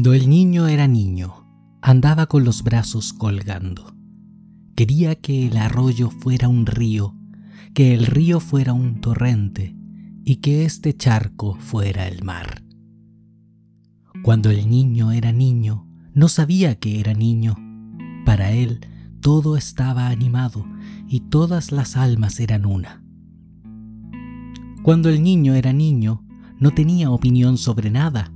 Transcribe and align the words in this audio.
Cuando 0.00 0.14
el 0.14 0.30
niño 0.30 0.66
era 0.66 0.88
niño, 0.88 1.44
andaba 1.82 2.24
con 2.24 2.42
los 2.42 2.62
brazos 2.64 3.12
colgando. 3.12 3.94
Quería 4.74 5.14
que 5.14 5.46
el 5.46 5.58
arroyo 5.58 6.08
fuera 6.08 6.48
un 6.48 6.64
río, 6.64 7.14
que 7.74 7.92
el 7.92 8.06
río 8.06 8.40
fuera 8.40 8.72
un 8.72 9.02
torrente 9.02 9.76
y 10.24 10.36
que 10.36 10.64
este 10.64 10.96
charco 10.96 11.54
fuera 11.56 12.08
el 12.08 12.24
mar. 12.24 12.62
Cuando 14.22 14.48
el 14.48 14.70
niño 14.70 15.12
era 15.12 15.32
niño, 15.32 15.86
no 16.14 16.28
sabía 16.28 16.76
que 16.76 16.98
era 16.98 17.12
niño. 17.12 17.56
Para 18.24 18.52
él 18.52 18.80
todo 19.20 19.58
estaba 19.58 20.08
animado 20.08 20.64
y 21.08 21.28
todas 21.28 21.72
las 21.72 21.98
almas 21.98 22.40
eran 22.40 22.64
una. 22.64 23.04
Cuando 24.82 25.10
el 25.10 25.22
niño 25.22 25.52
era 25.52 25.74
niño, 25.74 26.24
no 26.58 26.70
tenía 26.70 27.10
opinión 27.10 27.58
sobre 27.58 27.90
nada 27.90 28.32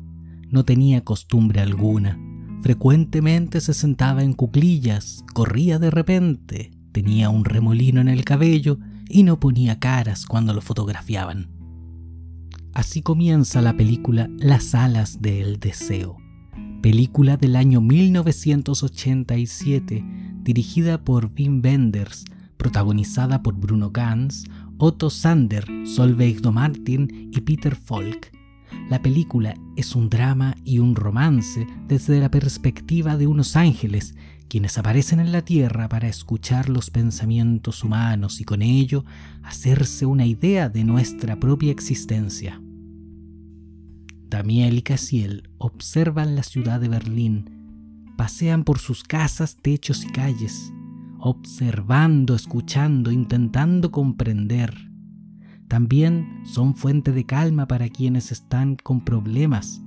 no 0.51 0.65
tenía 0.65 1.05
costumbre 1.05 1.61
alguna. 1.61 2.19
Frecuentemente 2.63 3.61
se 3.61 3.75
sentaba 3.75 4.23
en 4.23 4.33
cuclillas, 4.33 5.23
corría 5.35 5.79
de 5.79 5.91
repente, 5.91 6.71
tenía 6.93 7.29
un 7.29 7.45
remolino 7.45 8.01
en 8.01 8.09
el 8.09 8.25
cabello 8.25 8.79
y 9.09 9.23
no 9.23 9.39
ponía 9.39 9.79
caras 9.79 10.25
cuando 10.27 10.55
lo 10.55 10.63
fotografiaban. 10.63 11.51
Así 12.73 13.03
comienza 13.03 13.63
la 13.63 13.77
película 13.77 14.29
Las 14.39 14.75
alas 14.75 15.21
del 15.21 15.61
deseo, 15.61 16.17
película 16.83 17.37
del 17.37 17.55
año 17.57 17.81
1987 17.81 20.05
dirigida 20.43 21.03
por 21.03 21.33
Wim 21.37 21.61
Wenders, 21.65 22.25
protagonizada 22.57 23.43
por 23.43 23.55
Bruno 23.55 23.91
Ganz, 23.91 24.45
Otto 24.79 25.11
Sander, 25.11 25.67
Solveig 25.85 26.41
Martin 26.53 27.31
y 27.33 27.41
Peter 27.41 27.75
Falk 27.75 28.34
la 28.89 29.01
película 29.01 29.55
es 29.77 29.95
un 29.95 30.09
drama 30.09 30.57
y 30.65 30.79
un 30.79 30.95
romance 30.95 31.67
desde 31.89 32.21
la 32.21 32.31
perspectiva 32.31 33.17
de 33.17 33.27
unos 33.27 33.57
ángeles, 33.57 34.15
quienes 34.49 34.79
aparecen 34.79 35.21
en 35.21 35.33
la 35.33 35.43
Tierra 35.43 35.89
para 35.89 36.09
escuchar 36.09 36.69
los 36.69 36.91
pensamientos 36.91 37.83
humanos 37.83 38.41
y 38.41 38.45
con 38.45 38.63
ello 38.63 39.05
hacerse 39.43 40.07
una 40.07 40.27
idea 40.27 40.69
de 40.69 40.85
nuestra 40.85 41.41
propia 41.41 41.73
existencia. 41.73 42.61
Damiel 44.29 44.79
y 44.79 44.83
Casiel 44.83 45.51
observan 45.59 46.37
la 46.37 46.43
ciudad 46.43 46.81
de 46.81 46.89
Berlín, 46.89 48.13
pasean 48.17 48.65
por 48.65 48.79
sus 48.79 49.03
casas, 49.03 49.57
techos 49.57 50.05
y 50.05 50.09
calles, 50.09 50.73
observando, 51.19 52.35
escuchando, 52.35 53.11
intentando 53.11 53.91
comprender 53.91 54.94
también 55.69 56.43
son 56.45 56.75
fuente 56.75 57.13
de 57.13 57.25
calma 57.25 57.67
para 57.67 57.89
quienes 57.89 58.33
están 58.33 58.77
con 58.77 59.05
problemas, 59.05 59.83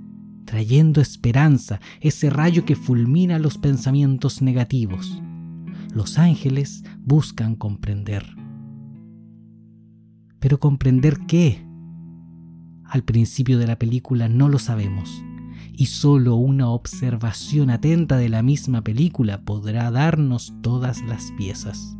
trayendo 0.46 1.02
esperanza, 1.02 1.80
ese 2.02 2.30
rayo 2.30 2.66
que 2.66 2.76
fulmina 2.76 3.40
los 3.40 3.58
pensamientos 3.58 4.42
negativos. 4.42 5.22
Los 5.94 6.18
ángeles 6.18 6.84
buscan 7.00 7.56
comprender. 7.56 8.26
Pero 10.40 10.60
comprender 10.60 11.20
qué? 11.28 11.66
Al 12.86 13.04
principio 13.04 13.60
de 13.60 13.68
la 13.68 13.78
película 13.78 14.30
no 14.30 14.48
lo 14.48 14.60
sabemos, 14.60 15.24
y 15.74 15.88
solo 15.88 16.36
una 16.36 16.70
observación 16.70 17.70
atenta 17.70 18.18
de 18.18 18.30
la 18.30 18.42
misma 18.42 18.82
película 18.82 19.42
podrá 19.42 19.92
darnos 19.92 20.54
todas 20.62 21.04
las 21.04 21.32
piezas. 21.38 21.98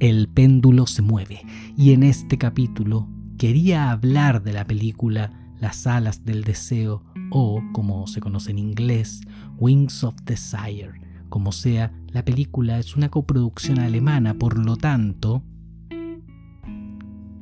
El 0.00 0.28
péndulo 0.28 0.86
se 0.86 1.02
mueve 1.02 1.40
y 1.76 1.90
en 1.90 2.04
este 2.04 2.38
capítulo 2.38 3.08
quería 3.36 3.90
hablar 3.90 4.44
de 4.44 4.52
la 4.52 4.64
película 4.64 5.32
Las 5.58 5.88
alas 5.88 6.24
del 6.24 6.44
deseo 6.44 7.02
o, 7.32 7.60
como 7.72 8.06
se 8.06 8.20
conoce 8.20 8.52
en 8.52 8.58
inglés, 8.58 9.22
Wings 9.56 10.04
of 10.04 10.14
Desire. 10.24 10.92
Como 11.28 11.50
sea, 11.50 11.92
la 12.12 12.24
película 12.24 12.78
es 12.78 12.94
una 12.94 13.08
coproducción 13.08 13.80
alemana, 13.80 14.34
por 14.34 14.64
lo 14.64 14.76
tanto, 14.76 15.42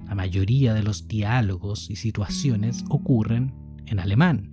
la 0.06 0.14
mayoría 0.14 0.72
de 0.72 0.82
los 0.82 1.06
diálogos 1.08 1.90
y 1.90 1.96
situaciones 1.96 2.86
ocurren 2.88 3.52
en 3.84 4.00
alemán. 4.00 4.50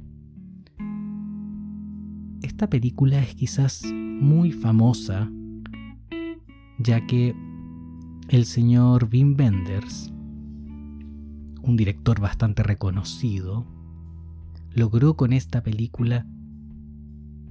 Esta 2.41 2.69
película 2.69 3.23
es 3.23 3.33
quizás 3.33 3.85
muy 3.85 4.51
famosa, 4.51 5.31
ya 6.79 7.07
que 7.07 7.33
el 8.29 8.45
señor 8.45 9.09
Wim 9.11 9.35
Wenders, 9.37 10.11
un 11.61 11.75
director 11.75 12.19
bastante 12.19 12.63
reconocido, 12.63 13.67
logró 14.73 15.15
con 15.15 15.33
esta 15.33 15.61
película 15.61 16.25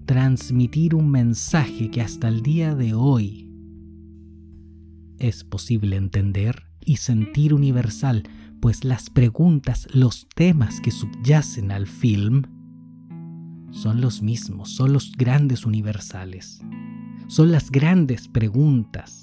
transmitir 0.06 0.94
un 0.94 1.10
mensaje 1.10 1.90
que 1.90 2.00
hasta 2.00 2.28
el 2.28 2.42
día 2.42 2.74
de 2.74 2.94
hoy 2.94 3.48
es 5.18 5.44
posible 5.44 5.96
entender 5.96 6.64
y 6.80 6.96
sentir 6.96 7.54
universal, 7.54 8.24
pues 8.60 8.82
las 8.84 9.10
preguntas, 9.10 9.88
los 9.92 10.26
temas 10.34 10.80
que 10.80 10.90
subyacen 10.90 11.70
al 11.70 11.86
film 11.86 12.42
son 13.70 14.00
los 14.00 14.22
mismos, 14.22 14.70
son 14.70 14.92
los 14.92 15.12
grandes 15.12 15.64
universales, 15.64 16.60
son 17.28 17.52
las 17.52 17.70
grandes 17.70 18.26
preguntas 18.26 19.21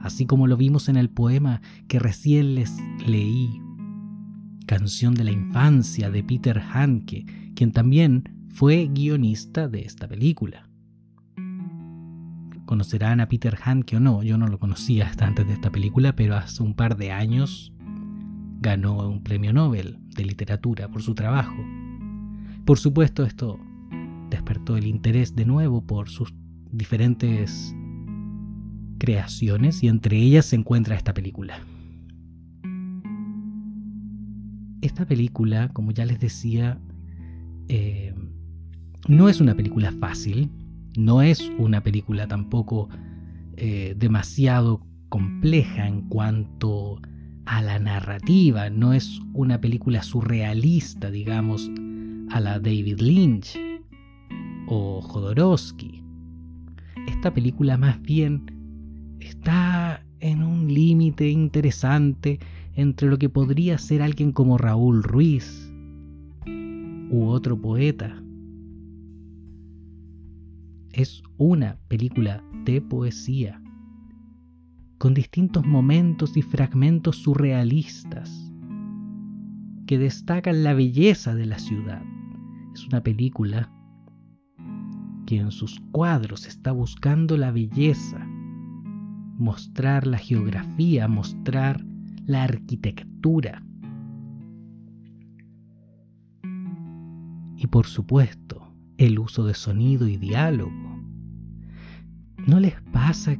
así 0.00 0.26
como 0.26 0.46
lo 0.46 0.56
vimos 0.56 0.88
en 0.88 0.96
el 0.96 1.10
poema 1.10 1.60
que 1.88 1.98
recién 1.98 2.54
les 2.54 2.76
leí, 3.06 3.60
Canción 4.66 5.14
de 5.14 5.24
la 5.24 5.32
Infancia 5.32 6.10
de 6.10 6.22
Peter 6.22 6.60
Hanke, 6.60 7.26
quien 7.54 7.72
también 7.72 8.46
fue 8.48 8.88
guionista 8.92 9.68
de 9.68 9.80
esta 9.80 10.06
película. 10.06 10.68
Conocerán 12.66 13.20
a 13.20 13.28
Peter 13.28 13.58
Hanke 13.60 13.96
o 13.96 14.00
no, 14.00 14.22
yo 14.22 14.38
no 14.38 14.46
lo 14.46 14.60
conocía 14.60 15.08
hasta 15.08 15.26
antes 15.26 15.46
de 15.46 15.54
esta 15.54 15.70
película, 15.70 16.14
pero 16.14 16.36
hace 16.36 16.62
un 16.62 16.74
par 16.74 16.96
de 16.96 17.10
años 17.10 17.72
ganó 18.60 19.08
un 19.08 19.24
premio 19.24 19.52
Nobel 19.52 19.98
de 20.14 20.24
literatura 20.24 20.88
por 20.88 21.02
su 21.02 21.14
trabajo. 21.14 21.56
Por 22.64 22.78
supuesto, 22.78 23.24
esto 23.24 23.58
despertó 24.30 24.76
el 24.76 24.86
interés 24.86 25.34
de 25.34 25.46
nuevo 25.46 25.84
por 25.84 26.08
sus 26.08 26.32
diferentes 26.70 27.74
creaciones 29.00 29.82
y 29.82 29.88
entre 29.88 30.18
ellas 30.18 30.46
se 30.46 30.56
encuentra 30.56 30.94
esta 30.94 31.12
película. 31.12 31.58
Esta 34.82 35.04
película, 35.04 35.68
como 35.72 35.90
ya 35.90 36.04
les 36.04 36.20
decía, 36.20 36.78
eh, 37.68 38.14
no 39.08 39.28
es 39.28 39.40
una 39.40 39.56
película 39.56 39.90
fácil, 39.92 40.50
no 40.96 41.22
es 41.22 41.50
una 41.58 41.82
película 41.82 42.28
tampoco 42.28 42.88
eh, 43.56 43.94
demasiado 43.98 44.86
compleja 45.08 45.88
en 45.88 46.02
cuanto 46.08 47.00
a 47.46 47.62
la 47.62 47.78
narrativa, 47.78 48.70
no 48.70 48.92
es 48.92 49.20
una 49.32 49.60
película 49.60 50.02
surrealista, 50.02 51.10
digamos, 51.10 51.70
a 52.30 52.38
la 52.38 52.60
David 52.60 53.00
Lynch 53.00 53.58
o 54.68 55.00
Jodorowsky. 55.00 56.04
Esta 57.08 57.34
película 57.34 57.76
más 57.76 58.00
bien 58.02 58.59
está 59.20 60.04
en 60.20 60.42
un 60.42 60.72
límite 60.72 61.28
interesante 61.28 62.38
entre 62.74 63.08
lo 63.08 63.18
que 63.18 63.28
podría 63.28 63.78
ser 63.78 64.02
alguien 64.02 64.32
como 64.32 64.58
Raúl 64.58 65.02
Ruiz 65.02 65.72
u 67.10 67.26
otro 67.26 67.60
poeta. 67.60 68.22
Es 70.92 71.22
una 71.36 71.78
película 71.88 72.42
de 72.64 72.80
poesía, 72.80 73.62
con 74.98 75.14
distintos 75.14 75.64
momentos 75.66 76.36
y 76.36 76.42
fragmentos 76.42 77.16
surrealistas 77.16 78.52
que 79.86 79.98
destacan 79.98 80.62
la 80.62 80.74
belleza 80.74 81.34
de 81.34 81.46
la 81.46 81.58
ciudad. 81.58 82.02
Es 82.74 82.86
una 82.86 83.02
película 83.02 83.72
que 85.26 85.36
en 85.36 85.50
sus 85.50 85.80
cuadros 85.92 86.46
está 86.46 86.72
buscando 86.72 87.36
la 87.36 87.50
belleza 87.50 88.26
mostrar 89.40 90.06
la 90.06 90.18
geografía, 90.18 91.08
mostrar 91.08 91.84
la 92.26 92.44
arquitectura. 92.44 93.62
Y 97.56 97.66
por 97.66 97.86
supuesto, 97.86 98.72
el 98.98 99.18
uso 99.18 99.44
de 99.44 99.54
sonido 99.54 100.06
y 100.06 100.16
diálogo. 100.16 100.70
¿No 102.46 102.60
les 102.60 102.80
pasa 102.92 103.36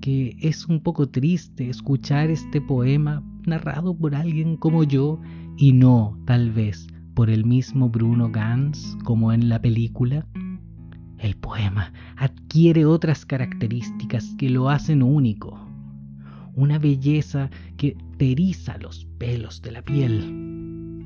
que 0.00 0.36
es 0.40 0.66
un 0.66 0.80
poco 0.80 1.08
triste 1.08 1.68
escuchar 1.68 2.30
este 2.30 2.60
poema 2.60 3.22
narrado 3.46 3.96
por 3.96 4.14
alguien 4.14 4.56
como 4.56 4.84
yo 4.84 5.20
y 5.56 5.72
no, 5.72 6.18
tal 6.24 6.50
vez, 6.50 6.86
por 7.14 7.30
el 7.30 7.44
mismo 7.44 7.88
Bruno 7.88 8.30
Gans 8.30 8.96
como 9.04 9.32
en 9.32 9.48
la 9.48 9.60
película? 9.60 10.26
El 11.20 11.36
poema 11.36 11.92
adquiere 12.16 12.86
otras 12.86 13.26
características 13.26 14.34
que 14.38 14.48
lo 14.48 14.70
hacen 14.70 15.02
único, 15.02 15.60
una 16.54 16.78
belleza 16.78 17.50
que 17.76 17.94
te 18.16 18.32
eriza 18.32 18.78
los 18.78 19.04
pelos 19.18 19.60
de 19.60 19.70
la 19.70 19.82
piel. 19.82 21.04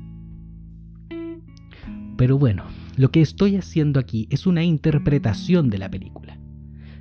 Pero 2.15 2.37
bueno, 2.37 2.63
lo 2.95 3.11
que 3.11 3.19
estoy 3.19 3.57
haciendo 3.57 3.99
aquí 3.99 4.25
es 4.29 4.47
una 4.47 4.63
interpretación 4.63 5.69
de 5.69 5.79
la 5.79 5.91
película, 5.91 6.39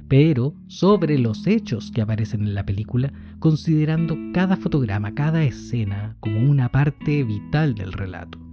pero 0.08 0.56
sobre 0.66 1.16
los 1.16 1.46
hechos 1.46 1.92
que 1.92 2.02
aparecen 2.02 2.40
en 2.40 2.54
la 2.56 2.66
película, 2.66 3.12
considerando 3.38 4.18
cada 4.32 4.56
fotograma, 4.56 5.14
cada 5.14 5.44
escena 5.44 6.16
como 6.18 6.40
una 6.40 6.68
parte 6.68 7.22
vital 7.22 7.76
del 7.76 7.92
relato. 7.92 8.43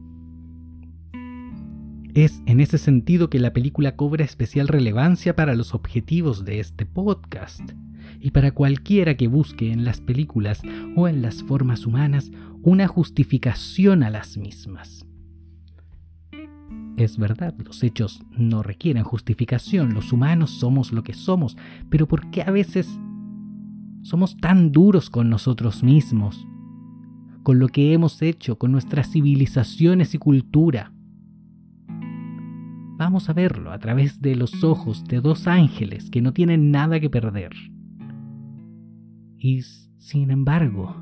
Es 2.13 2.41
en 2.45 2.59
ese 2.59 2.77
sentido 2.77 3.29
que 3.29 3.39
la 3.39 3.53
película 3.53 3.95
cobra 3.95 4.25
especial 4.25 4.67
relevancia 4.67 5.33
para 5.33 5.55
los 5.55 5.73
objetivos 5.73 6.43
de 6.43 6.59
este 6.59 6.85
podcast 6.85 7.71
y 8.19 8.31
para 8.31 8.51
cualquiera 8.51 9.15
que 9.15 9.27
busque 9.27 9.71
en 9.71 9.85
las 9.85 10.01
películas 10.01 10.61
o 10.97 11.07
en 11.07 11.21
las 11.21 11.41
formas 11.43 11.85
humanas 11.85 12.29
una 12.63 12.89
justificación 12.89 14.03
a 14.03 14.09
las 14.09 14.35
mismas. 14.35 15.05
Es 16.97 17.17
verdad, 17.17 17.55
los 17.63 17.81
hechos 17.81 18.21
no 18.37 18.61
requieren 18.61 19.03
justificación, 19.03 19.93
los 19.93 20.11
humanos 20.11 20.51
somos 20.51 20.91
lo 20.91 21.03
que 21.03 21.13
somos, 21.13 21.55
pero 21.89 22.09
¿por 22.09 22.29
qué 22.29 22.41
a 22.41 22.51
veces 22.51 22.89
somos 24.01 24.35
tan 24.35 24.73
duros 24.73 25.09
con 25.09 25.29
nosotros 25.29 25.81
mismos, 25.81 26.45
con 27.43 27.57
lo 27.57 27.69
que 27.69 27.93
hemos 27.93 28.21
hecho, 28.21 28.57
con 28.57 28.73
nuestras 28.73 29.09
civilizaciones 29.09 30.13
y 30.13 30.17
cultura? 30.17 30.90
Vamos 33.01 33.29
a 33.29 33.33
verlo 33.33 33.71
a 33.71 33.79
través 33.79 34.21
de 34.21 34.35
los 34.35 34.63
ojos 34.63 35.03
de 35.05 35.21
dos 35.21 35.47
ángeles 35.47 36.11
que 36.11 36.21
no 36.21 36.33
tienen 36.33 36.69
nada 36.69 36.99
que 36.99 37.09
perder. 37.09 37.49
Y 39.39 39.63
sin 39.97 40.29
embargo, 40.29 40.95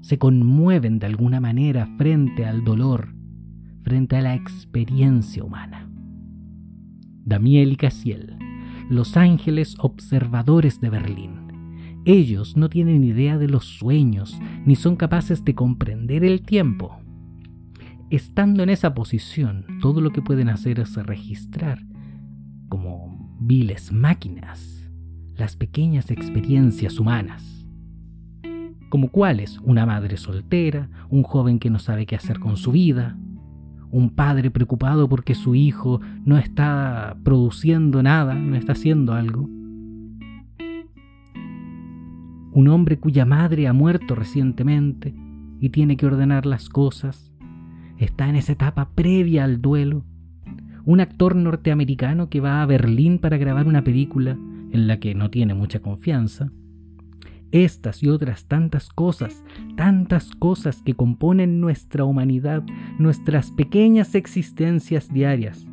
se 0.00 0.18
conmueven 0.18 0.98
de 0.98 1.06
alguna 1.06 1.40
manera 1.40 1.86
frente 1.98 2.44
al 2.46 2.64
dolor, 2.64 3.14
frente 3.82 4.16
a 4.16 4.22
la 4.22 4.34
experiencia 4.34 5.44
humana. 5.44 5.88
Damiel 7.24 7.74
y 7.74 7.76
Casiel, 7.76 8.36
los 8.90 9.16
ángeles 9.16 9.76
observadores 9.78 10.80
de 10.80 10.90
Berlín. 10.90 12.00
Ellos 12.04 12.56
no 12.56 12.68
tienen 12.68 13.04
idea 13.04 13.38
de 13.38 13.46
los 13.46 13.66
sueños, 13.66 14.36
ni 14.66 14.74
son 14.74 14.96
capaces 14.96 15.44
de 15.44 15.54
comprender 15.54 16.24
el 16.24 16.42
tiempo 16.42 17.01
estando 18.16 18.62
en 18.62 18.68
esa 18.68 18.94
posición, 18.94 19.64
todo 19.80 20.00
lo 20.02 20.10
que 20.10 20.20
pueden 20.20 20.50
hacer 20.50 20.78
es 20.80 20.94
registrar, 20.96 21.78
como 22.68 23.36
viles 23.40 23.90
máquinas, 23.90 24.90
las 25.34 25.56
pequeñas 25.56 26.10
experiencias 26.10 26.98
humanas. 26.98 27.66
Como 28.90 29.08
cuáles, 29.08 29.58
una 29.60 29.86
madre 29.86 30.18
soltera, 30.18 30.90
un 31.08 31.22
joven 31.22 31.58
que 31.58 31.70
no 31.70 31.78
sabe 31.78 32.04
qué 32.04 32.14
hacer 32.14 32.38
con 32.38 32.58
su 32.58 32.72
vida, 32.72 33.16
un 33.90 34.10
padre 34.10 34.50
preocupado 34.50 35.08
porque 35.08 35.34
su 35.34 35.54
hijo 35.54 36.00
no 36.26 36.36
está 36.36 37.16
produciendo 37.24 38.02
nada, 38.02 38.34
no 38.34 38.56
está 38.56 38.72
haciendo 38.72 39.14
algo, 39.14 39.48
un 42.52 42.68
hombre 42.68 42.98
cuya 42.98 43.24
madre 43.24 43.66
ha 43.66 43.72
muerto 43.72 44.14
recientemente 44.14 45.14
y 45.60 45.70
tiene 45.70 45.96
que 45.96 46.04
ordenar 46.04 46.44
las 46.44 46.68
cosas, 46.68 47.31
está 48.04 48.28
en 48.28 48.36
esa 48.36 48.52
etapa 48.52 48.90
previa 48.94 49.44
al 49.44 49.60
duelo. 49.60 50.04
Un 50.84 51.00
actor 51.00 51.36
norteamericano 51.36 52.28
que 52.28 52.40
va 52.40 52.62
a 52.62 52.66
Berlín 52.66 53.18
para 53.18 53.36
grabar 53.36 53.66
una 53.66 53.84
película 53.84 54.36
en 54.72 54.86
la 54.86 54.98
que 54.98 55.14
no 55.14 55.30
tiene 55.30 55.54
mucha 55.54 55.80
confianza. 55.80 56.50
Estas 57.52 58.02
y 58.02 58.08
otras 58.08 58.46
tantas 58.46 58.88
cosas, 58.88 59.44
tantas 59.76 60.34
cosas 60.34 60.82
que 60.82 60.94
componen 60.94 61.60
nuestra 61.60 62.04
humanidad, 62.04 62.64
nuestras 62.98 63.50
pequeñas 63.50 64.14
existencias 64.14 65.12
diarias. 65.12 65.66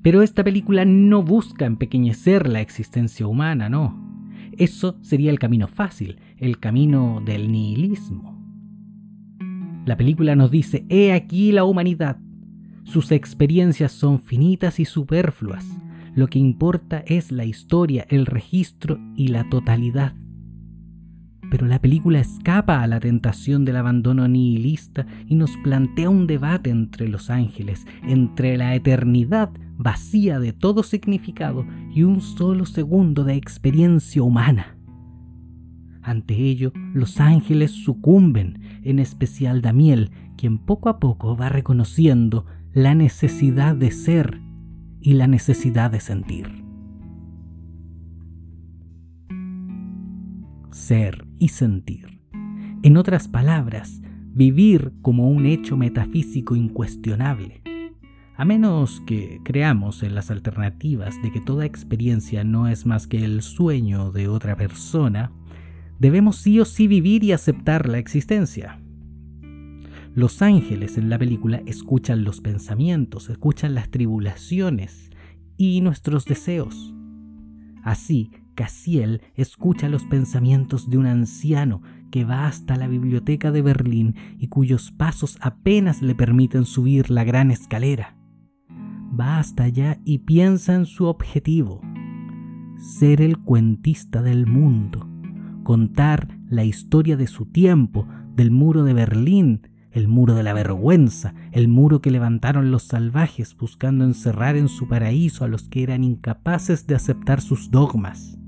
Pero 0.00 0.22
esta 0.22 0.42
película 0.42 0.84
no 0.84 1.22
busca 1.22 1.66
empequeñecer 1.66 2.48
la 2.48 2.60
existencia 2.60 3.26
humana, 3.26 3.68
no. 3.68 4.26
Eso 4.56 4.98
sería 5.02 5.30
el 5.30 5.38
camino 5.38 5.68
fácil, 5.68 6.18
el 6.38 6.58
camino 6.58 7.22
del 7.24 7.52
nihilismo. 7.52 8.31
La 9.84 9.96
película 9.96 10.36
nos 10.36 10.50
dice, 10.50 10.86
he 10.88 11.12
aquí 11.12 11.50
la 11.50 11.64
humanidad. 11.64 12.18
Sus 12.84 13.10
experiencias 13.10 13.92
son 13.92 14.20
finitas 14.20 14.78
y 14.78 14.84
superfluas. 14.84 15.66
Lo 16.14 16.28
que 16.28 16.38
importa 16.38 17.02
es 17.06 17.32
la 17.32 17.44
historia, 17.44 18.06
el 18.08 18.26
registro 18.26 19.00
y 19.16 19.28
la 19.28 19.48
totalidad. 19.48 20.14
Pero 21.50 21.66
la 21.66 21.80
película 21.80 22.20
escapa 22.20 22.82
a 22.82 22.86
la 22.86 23.00
tentación 23.00 23.64
del 23.64 23.76
abandono 23.76 24.28
nihilista 24.28 25.06
y 25.26 25.34
nos 25.34 25.50
plantea 25.64 26.08
un 26.08 26.26
debate 26.26 26.70
entre 26.70 27.08
los 27.08 27.28
ángeles, 27.28 27.86
entre 28.04 28.56
la 28.56 28.74
eternidad 28.74 29.50
vacía 29.76 30.38
de 30.38 30.52
todo 30.52 30.82
significado 30.82 31.66
y 31.92 32.04
un 32.04 32.20
solo 32.20 32.66
segundo 32.66 33.24
de 33.24 33.34
experiencia 33.34 34.22
humana. 34.22 34.76
Ante 36.02 36.34
ello, 36.34 36.72
los 36.94 37.20
ángeles 37.20 37.70
sucumben, 37.70 38.60
en 38.82 38.98
especial 38.98 39.62
Damiel, 39.62 40.10
quien 40.36 40.58
poco 40.58 40.88
a 40.88 40.98
poco 40.98 41.36
va 41.36 41.48
reconociendo 41.48 42.44
la 42.72 42.94
necesidad 42.94 43.76
de 43.76 43.90
ser 43.90 44.40
y 45.00 45.14
la 45.14 45.26
necesidad 45.26 45.90
de 45.90 46.00
sentir. 46.00 46.64
Ser 50.70 51.26
y 51.38 51.48
sentir. 51.48 52.20
En 52.82 52.96
otras 52.96 53.28
palabras, 53.28 54.00
vivir 54.34 54.92
como 55.02 55.28
un 55.28 55.46
hecho 55.46 55.76
metafísico 55.76 56.56
incuestionable. 56.56 57.62
A 58.36 58.44
menos 58.44 59.00
que 59.06 59.40
creamos 59.44 60.02
en 60.02 60.14
las 60.14 60.30
alternativas 60.30 61.20
de 61.22 61.30
que 61.30 61.40
toda 61.40 61.66
experiencia 61.66 62.42
no 62.42 62.66
es 62.66 62.86
más 62.86 63.06
que 63.06 63.24
el 63.24 63.42
sueño 63.42 64.10
de 64.10 64.26
otra 64.26 64.56
persona, 64.56 65.30
debemos 66.02 66.34
sí 66.34 66.58
o 66.58 66.64
sí 66.64 66.88
vivir 66.88 67.22
y 67.22 67.30
aceptar 67.30 67.88
la 67.88 67.98
existencia. 67.98 68.80
Los 70.16 70.42
ángeles 70.42 70.98
en 70.98 71.08
la 71.08 71.16
película 71.16 71.62
escuchan 71.64 72.24
los 72.24 72.40
pensamientos, 72.40 73.30
escuchan 73.30 73.76
las 73.76 73.88
tribulaciones 73.88 75.10
y 75.56 75.80
nuestros 75.80 76.24
deseos. 76.24 76.92
Así, 77.84 78.32
Casiel 78.56 79.22
escucha 79.36 79.88
los 79.88 80.02
pensamientos 80.04 80.90
de 80.90 80.98
un 80.98 81.06
anciano 81.06 81.82
que 82.10 82.24
va 82.24 82.48
hasta 82.48 82.74
la 82.74 82.88
biblioteca 82.88 83.52
de 83.52 83.62
Berlín 83.62 84.16
y 84.40 84.48
cuyos 84.48 84.90
pasos 84.90 85.38
apenas 85.40 86.02
le 86.02 86.16
permiten 86.16 86.64
subir 86.64 87.10
la 87.10 87.22
gran 87.22 87.52
escalera. 87.52 88.16
Va 88.68 89.38
hasta 89.38 89.62
allá 89.62 90.00
y 90.04 90.18
piensa 90.18 90.74
en 90.74 90.84
su 90.84 91.04
objetivo, 91.06 91.80
ser 92.98 93.22
el 93.22 93.38
cuentista 93.38 94.20
del 94.20 94.48
mundo, 94.48 95.11
contar 95.62 96.38
la 96.48 96.64
historia 96.64 97.16
de 97.16 97.26
su 97.26 97.46
tiempo, 97.46 98.06
del 98.34 98.50
muro 98.50 98.84
de 98.84 98.94
Berlín, 98.94 99.62
el 99.90 100.08
muro 100.08 100.34
de 100.34 100.42
la 100.42 100.54
vergüenza, 100.54 101.34
el 101.52 101.68
muro 101.68 102.00
que 102.00 102.10
levantaron 102.10 102.70
los 102.70 102.84
salvajes 102.84 103.56
buscando 103.56 104.04
encerrar 104.04 104.56
en 104.56 104.68
su 104.68 104.88
paraíso 104.88 105.44
a 105.44 105.48
los 105.48 105.68
que 105.68 105.82
eran 105.82 106.02
incapaces 106.02 106.86
de 106.86 106.94
aceptar 106.94 107.40
sus 107.40 107.70
dogmas. 107.70 108.38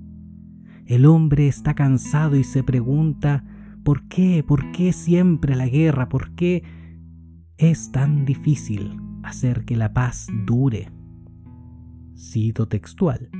El 0.86 1.06
hombre 1.06 1.46
está 1.46 1.74
cansado 1.74 2.36
y 2.36 2.44
se 2.44 2.62
pregunta, 2.62 3.44
¿por 3.84 4.08
qué? 4.08 4.44
¿Por 4.46 4.72
qué 4.72 4.92
siempre 4.92 5.54
la 5.54 5.66
guerra? 5.66 6.08
¿Por 6.08 6.34
qué 6.34 6.62
es 7.58 7.92
tan 7.92 8.24
difícil 8.24 8.98
hacer 9.22 9.64
que 9.64 9.76
la 9.76 9.92
paz 9.92 10.26
dure? 10.46 10.90
Cito 12.16 12.68
textual. 12.68 13.30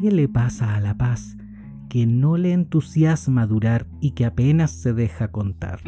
¿Qué 0.00 0.10
le 0.10 0.28
pasa 0.28 0.74
a 0.74 0.80
la 0.80 0.96
paz 0.96 1.36
que 1.88 2.06
no 2.06 2.36
le 2.36 2.52
entusiasma 2.52 3.46
durar 3.46 3.86
y 4.00 4.12
que 4.12 4.24
apenas 4.24 4.70
se 4.70 4.92
deja 4.92 5.28
contar. 5.28 5.80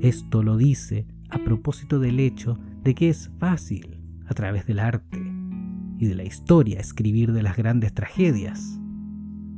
Esto 0.00 0.42
lo 0.42 0.56
dice 0.56 1.06
a 1.30 1.38
propósito 1.38 1.98
del 1.98 2.20
hecho 2.20 2.58
de 2.84 2.94
que 2.94 3.08
es 3.08 3.30
fácil, 3.38 4.00
a 4.26 4.34
través 4.34 4.66
del 4.66 4.78
arte 4.78 5.20
y 5.98 6.06
de 6.06 6.14
la 6.14 6.24
historia, 6.24 6.80
escribir 6.80 7.32
de 7.32 7.42
las 7.42 7.56
grandes 7.56 7.92
tragedias, 7.92 8.78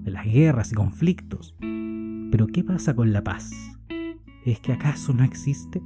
de 0.03 0.11
las 0.11 0.25
guerras 0.25 0.73
y 0.73 0.75
conflictos. 0.75 1.55
Pero 1.61 2.47
¿qué 2.47 2.65
pasa 2.65 2.95
con 2.95 3.13
la 3.13 3.23
paz? 3.23 3.51
¿Es 4.45 4.61
que 4.61 4.73
acaso 4.73 5.13
no 5.13 5.25
existe? 5.25 5.83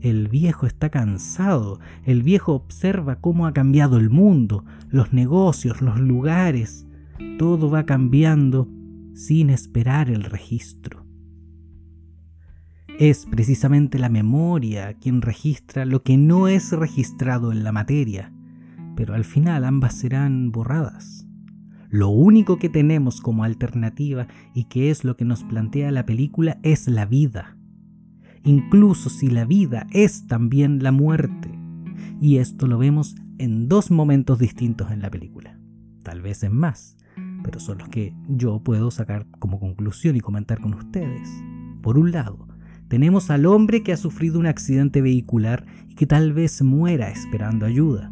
El 0.00 0.28
viejo 0.28 0.66
está 0.66 0.90
cansado, 0.90 1.80
el 2.04 2.22
viejo 2.22 2.54
observa 2.54 3.16
cómo 3.16 3.46
ha 3.46 3.52
cambiado 3.52 3.96
el 3.96 4.10
mundo, 4.10 4.64
los 4.90 5.12
negocios, 5.12 5.82
los 5.82 5.98
lugares, 5.98 6.86
todo 7.36 7.68
va 7.68 7.84
cambiando 7.84 8.68
sin 9.14 9.50
esperar 9.50 10.08
el 10.08 10.22
registro. 10.22 11.04
Es 13.00 13.26
precisamente 13.26 13.98
la 13.98 14.08
memoria 14.08 14.94
quien 14.94 15.20
registra 15.20 15.84
lo 15.84 16.04
que 16.04 16.16
no 16.16 16.46
es 16.46 16.70
registrado 16.70 17.50
en 17.50 17.64
la 17.64 17.72
materia, 17.72 18.32
pero 18.94 19.14
al 19.14 19.24
final 19.24 19.64
ambas 19.64 19.94
serán 19.94 20.52
borradas. 20.52 21.26
Lo 21.90 22.08
único 22.08 22.58
que 22.58 22.68
tenemos 22.68 23.20
como 23.20 23.42
alternativa 23.42 24.28
y 24.54 24.64
que 24.64 24.90
es 24.90 25.02
lo 25.02 25.16
que 25.16 25.24
nos 25.24 25.42
plantea 25.42 25.90
la 25.90 26.06
película 26.06 26.58
es 26.62 26.86
la 26.86 27.04
vida 27.04 27.57
incluso 28.44 29.10
si 29.10 29.28
la 29.28 29.44
vida 29.44 29.86
es 29.90 30.26
también 30.26 30.82
la 30.82 30.92
muerte. 30.92 31.50
Y 32.20 32.38
esto 32.38 32.66
lo 32.66 32.78
vemos 32.78 33.16
en 33.38 33.68
dos 33.68 33.90
momentos 33.90 34.38
distintos 34.38 34.90
en 34.90 35.00
la 35.00 35.10
película. 35.10 35.58
Tal 36.02 36.20
vez 36.20 36.42
en 36.42 36.56
más, 36.56 36.96
pero 37.42 37.60
son 37.60 37.78
los 37.78 37.88
que 37.88 38.14
yo 38.28 38.60
puedo 38.62 38.90
sacar 38.90 39.26
como 39.38 39.60
conclusión 39.60 40.16
y 40.16 40.20
comentar 40.20 40.60
con 40.60 40.74
ustedes. 40.74 41.28
Por 41.82 41.98
un 41.98 42.12
lado, 42.12 42.48
tenemos 42.88 43.30
al 43.30 43.46
hombre 43.46 43.82
que 43.82 43.92
ha 43.92 43.96
sufrido 43.96 44.38
un 44.38 44.46
accidente 44.46 45.02
vehicular 45.02 45.66
y 45.88 45.94
que 45.94 46.06
tal 46.06 46.32
vez 46.32 46.62
muera 46.62 47.10
esperando 47.10 47.66
ayuda. 47.66 48.10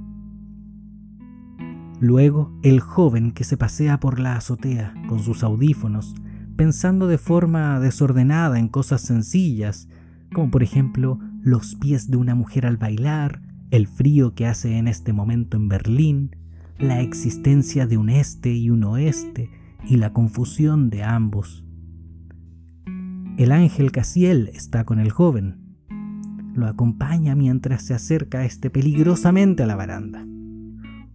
Luego, 1.99 2.53
el 2.63 2.81
joven 2.81 3.33
que 3.33 3.45
se 3.45 3.57
pasea 3.57 3.99
por 4.01 4.21
la 4.21 4.37
azotea 4.37 4.93
con 5.09 5.21
sus 5.21 5.43
audífonos, 5.43 6.15
pensando 6.55 7.07
de 7.07 7.17
forma 7.17 7.81
desordenada 7.81 8.59
en 8.59 8.69
cosas 8.69 9.01
sencillas, 9.01 9.89
como 10.33 10.51
por 10.51 10.63
ejemplo 10.63 11.19
los 11.43 11.75
pies 11.77 12.11
de 12.11 12.17
una 12.17 12.35
mujer 12.35 12.67
al 12.67 12.77
bailar, 12.77 13.43
el 13.71 13.87
frío 13.87 14.35
que 14.35 14.47
hace 14.47 14.79
en 14.79 14.89
este 14.89 15.13
momento 15.13 15.57
en 15.57 15.69
Berlín, 15.69 16.37
la 16.79 17.01
existencia 17.01 17.87
de 17.87 17.97
un 17.97 18.09
este 18.09 18.53
y 18.53 18.71
un 18.71 18.85
oeste 18.85 19.51
y 19.85 19.97
la 19.97 20.13
confusión 20.13 20.91
de 20.91 21.05
ambos. 21.05 21.65
El 23.39 23.53
ángel 23.53 23.93
Casiel 23.93 24.51
está 24.55 24.85
con 24.85 24.99
el 24.99 25.11
joven. 25.11 25.77
Lo 26.55 26.67
acompaña 26.67 27.35
mientras 27.35 27.83
se 27.83 27.95
acerca 27.95 28.45
este 28.45 28.71
peligrosamente 28.71 29.63
a 29.63 29.67
la 29.67 29.77
baranda. 29.77 30.25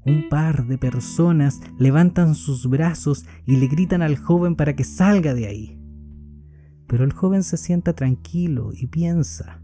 Un 0.03 0.29
par 0.29 0.67
de 0.67 0.77
personas 0.77 1.61
levantan 1.77 2.35
sus 2.35 2.67
brazos 2.67 3.25
y 3.45 3.57
le 3.57 3.67
gritan 3.67 4.01
al 4.01 4.17
joven 4.17 4.55
para 4.55 4.75
que 4.75 4.83
salga 4.83 5.33
de 5.33 5.47
ahí. 5.47 5.80
Pero 6.91 7.05
el 7.05 7.13
joven 7.13 7.41
se 7.43 7.55
sienta 7.55 7.93
tranquilo 7.93 8.71
y 8.73 8.87
piensa. 8.87 9.61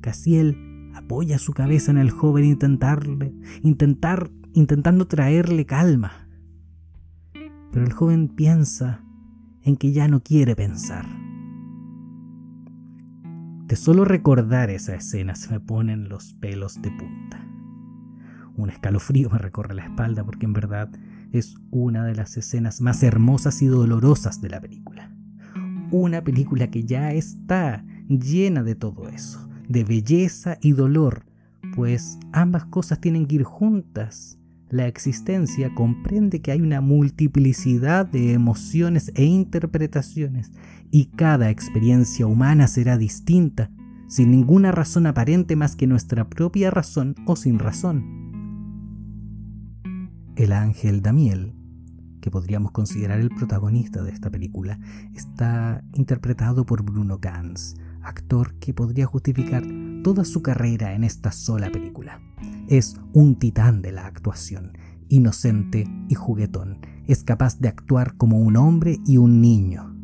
Casiel 0.00 0.92
apoya 0.94 1.36
su 1.40 1.52
cabeza 1.52 1.90
en 1.90 1.98
el 1.98 2.12
joven 2.12 2.44
intentarle, 2.44 3.34
intentar, 3.64 4.30
intentando 4.54 5.08
traerle 5.08 5.66
calma. 5.66 6.28
Pero 7.72 7.84
el 7.84 7.92
joven 7.92 8.28
piensa 8.28 9.04
en 9.62 9.76
que 9.76 9.90
ya 9.90 10.06
no 10.06 10.22
quiere 10.22 10.54
pensar. 10.54 11.06
De 13.66 13.74
solo 13.74 14.04
recordar 14.04 14.70
esa 14.70 14.94
escena 14.94 15.34
se 15.34 15.50
me 15.50 15.58
ponen 15.58 16.08
los 16.08 16.34
pelos 16.34 16.80
de 16.80 16.92
punta. 16.92 17.44
Un 18.54 18.70
escalofrío 18.70 19.28
me 19.28 19.38
recorre 19.38 19.74
la 19.74 19.86
espalda 19.86 20.22
porque 20.22 20.46
en 20.46 20.52
verdad 20.52 20.88
es 21.32 21.56
una 21.72 22.04
de 22.04 22.14
las 22.14 22.36
escenas 22.36 22.80
más 22.80 23.02
hermosas 23.02 23.60
y 23.60 23.66
dolorosas 23.66 24.40
de 24.40 24.50
la 24.50 24.60
película. 24.60 25.17
Una 25.90 26.22
película 26.22 26.70
que 26.70 26.84
ya 26.84 27.12
está 27.12 27.84
llena 28.08 28.62
de 28.62 28.74
todo 28.74 29.08
eso, 29.08 29.48
de 29.68 29.84
belleza 29.84 30.58
y 30.60 30.72
dolor, 30.72 31.24
pues 31.74 32.18
ambas 32.32 32.66
cosas 32.66 33.00
tienen 33.00 33.26
que 33.26 33.36
ir 33.36 33.42
juntas. 33.44 34.38
La 34.68 34.86
existencia 34.86 35.74
comprende 35.74 36.42
que 36.42 36.52
hay 36.52 36.60
una 36.60 36.82
multiplicidad 36.82 38.04
de 38.04 38.34
emociones 38.34 39.12
e 39.14 39.24
interpretaciones 39.24 40.52
y 40.90 41.06
cada 41.06 41.48
experiencia 41.48 42.26
humana 42.26 42.66
será 42.66 42.98
distinta, 42.98 43.70
sin 44.08 44.30
ninguna 44.30 44.72
razón 44.72 45.06
aparente 45.06 45.56
más 45.56 45.74
que 45.74 45.86
nuestra 45.86 46.28
propia 46.28 46.70
razón 46.70 47.14
o 47.26 47.34
sin 47.34 47.58
razón. 47.58 48.28
El 50.36 50.52
ángel 50.52 51.00
Damiel, 51.00 51.54
que 52.20 52.30
podríamos 52.30 52.72
considerar 52.72 53.20
el 53.20 53.30
protagonista 53.30 54.02
de 54.02 54.10
esta 54.10 54.30
película, 54.30 54.78
está 55.14 55.82
interpretado 55.94 56.64
por 56.66 56.82
Bruno 56.82 57.18
Ganz, 57.18 57.74
actor 58.02 58.54
que 58.54 58.74
podría 58.74 59.06
justificar 59.06 59.64
toda 60.02 60.24
su 60.24 60.42
carrera 60.42 60.94
en 60.94 61.04
esta 61.04 61.32
sola 61.32 61.70
película. 61.70 62.20
Es 62.68 62.96
un 63.12 63.38
titán 63.38 63.82
de 63.82 63.92
la 63.92 64.06
actuación, 64.06 64.72
inocente 65.08 65.86
y 66.08 66.14
juguetón. 66.14 66.78
Es 67.06 67.24
capaz 67.24 67.58
de 67.58 67.68
actuar 67.68 68.16
como 68.16 68.38
un 68.38 68.56
hombre 68.56 68.98
y 69.06 69.16
un 69.16 69.40
niño. 69.40 69.94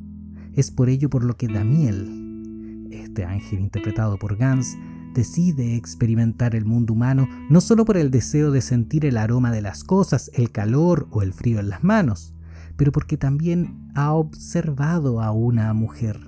Es 0.54 0.70
por 0.70 0.88
ello 0.88 1.10
por 1.10 1.24
lo 1.24 1.36
que 1.36 1.48
Damiel, 1.48 2.88
este 2.90 3.24
ángel 3.24 3.60
interpretado 3.60 4.18
por 4.18 4.36
Gans, 4.36 4.76
decide 5.14 5.76
experimentar 5.76 6.54
el 6.54 6.66
mundo 6.66 6.92
humano 6.92 7.26
no 7.48 7.60
solo 7.60 7.84
por 7.84 7.96
el 7.96 8.10
deseo 8.10 8.50
de 8.50 8.60
sentir 8.60 9.06
el 9.06 9.16
aroma 9.16 9.50
de 9.50 9.62
las 9.62 9.84
cosas, 9.84 10.30
el 10.34 10.50
calor 10.50 11.08
o 11.10 11.22
el 11.22 11.32
frío 11.32 11.60
en 11.60 11.70
las 11.70 11.82
manos, 11.82 12.34
pero 12.76 12.92
porque 12.92 13.16
también 13.16 13.88
ha 13.94 14.12
observado 14.12 15.22
a 15.22 15.30
una 15.30 15.72
mujer. 15.72 16.20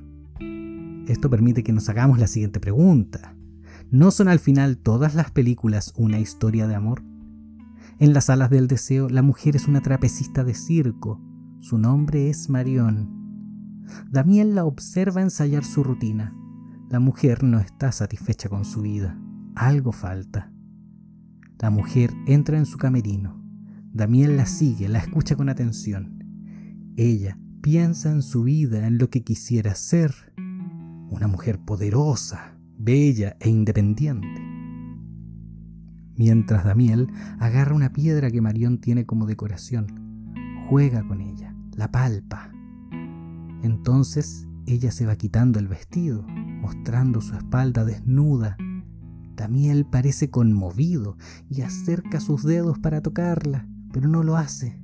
Esto 1.07 1.28
permite 1.28 1.62
que 1.62 1.73
nos 1.73 1.88
hagamos 1.88 2.19
la 2.19 2.26
siguiente 2.26 2.61
pregunta. 2.61 3.37
¿No 3.90 4.11
son 4.11 4.28
al 4.28 4.38
final 4.38 4.78
todas 4.78 5.14
las 5.14 5.31
películas 5.31 5.93
una 5.97 6.19
historia 6.19 6.66
de 6.66 6.75
amor? 6.75 7.02
En 7.99 8.12
las 8.12 8.31
alas 8.31 8.50
del 8.50 8.69
deseo, 8.69 9.09
la 9.09 9.23
mujer 9.23 9.57
es 9.57 9.69
una 9.69 9.81
trapecista 9.81 10.45
de 10.45 10.55
circo. 10.55 11.21
Su 11.61 11.78
nombre 11.78 12.28
es 12.28 12.49
Marion. 12.49 13.09
Damián 14.11 14.55
la 14.55 14.64
observa 14.64 15.23
ensayar 15.23 15.64
su 15.64 15.85
rutina. 15.85 16.35
La 16.88 17.00
mujer 17.00 17.43
no 17.43 17.59
está 17.59 17.90
satisfecha 17.90 18.49
con 18.49 18.64
su 18.64 18.83
vida. 18.83 19.19
Algo 19.57 19.90
falta. 19.90 20.52
La 21.59 21.71
mujer 21.71 22.12
entra 22.26 22.59
en 22.59 22.66
su 22.66 22.78
camerino. 22.78 23.43
Damián 23.93 24.37
la 24.37 24.47
sigue, 24.47 24.88
la 24.88 24.99
escucha 24.99 25.35
con 25.35 25.49
atención. 25.49 26.23
Ella 26.97 27.38
piensa 27.61 28.12
en 28.12 28.23
su 28.23 28.45
vida, 28.45 28.87
en 28.87 28.99
lo 28.99 29.11
que 29.11 29.25
quisiera 29.25 29.75
ser. 29.75 30.14
Una 31.11 31.26
mujer 31.26 31.59
poderosa, 31.59 32.57
bella 32.78 33.37
e 33.40 33.49
independiente. 33.49 34.40
Mientras 36.14 36.64
Damiel 36.64 37.09
agarra 37.40 37.75
una 37.75 37.93
piedra 37.93 38.31
que 38.31 38.40
Marión 38.40 38.78
tiene 38.81 39.07
como 39.07 39.26
decoración, 39.26 40.35
juega 40.69 41.07
con 41.07 41.21
ella, 41.21 41.57
la 41.73 41.90
palpa. 41.90 42.52
Entonces 43.62 44.47
ella 44.66 44.93
se 44.93 45.07
va 45.07 45.16
quitando 45.16 45.59
el 45.59 45.69
vestido, 45.69 46.25
mostrando 46.66 47.20
su 47.20 47.37
espalda 47.37 47.85
desnuda. 47.85 48.56
Damiel 49.37 49.87
parece 49.87 50.30
conmovido 50.30 51.16
y 51.49 51.62
acerca 51.62 52.18
sus 52.18 52.42
dedos 52.42 52.80
para 52.80 53.02
tocarla, 53.02 53.68
pero 53.92 54.08
no 54.08 54.25
lo 54.25 54.37
hace. 54.37 54.82